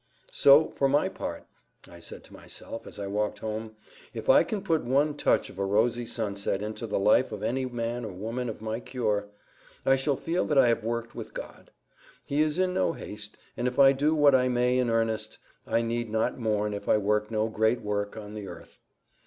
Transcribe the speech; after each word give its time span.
"So, 0.31 0.69
for 0.71 0.87
my 0.87 1.09
part," 1.09 1.45
I 1.87 1.99
said 1.99 2.23
to 2.23 2.33
myself, 2.33 2.87
as 2.87 2.97
I 2.97 3.05
walked 3.05 3.37
home, 3.37 3.75
"if 4.15 4.31
I 4.31 4.43
can 4.43 4.63
put 4.63 4.83
one 4.83 5.13
touch 5.15 5.47
of 5.51 5.59
a 5.59 5.63
rosy 5.63 6.07
sunset 6.07 6.63
into 6.63 6.87
the 6.87 6.97
life 6.97 7.31
of 7.31 7.43
any 7.43 7.67
man 7.67 8.03
or 8.03 8.11
woman 8.11 8.49
of 8.49 8.63
my 8.63 8.79
cure, 8.79 9.27
I 9.85 9.95
shall 9.97 10.17
feel 10.17 10.45
that 10.47 10.57
I 10.57 10.69
have 10.69 10.83
worked 10.83 11.13
with 11.13 11.35
God. 11.35 11.69
He 12.23 12.41
is 12.41 12.57
in 12.57 12.73
no 12.73 12.93
haste; 12.93 13.37
and 13.55 13.67
if 13.67 13.77
I 13.77 13.91
do 13.91 14.15
what 14.15 14.33
I 14.33 14.47
may 14.47 14.79
in 14.79 14.89
earnest, 14.89 15.37
I 15.67 15.83
need 15.83 16.09
not 16.09 16.35
mourn 16.39 16.73
if 16.73 16.89
I 16.89 16.97
work 16.97 17.29
no 17.29 17.47
great 17.47 17.81
work 17.81 18.17
on 18.17 18.33
the 18.33 18.47
earth. 18.47 18.79